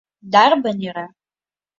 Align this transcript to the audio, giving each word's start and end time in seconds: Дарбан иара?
Дарбан 0.31 0.77
иара? 0.85 1.05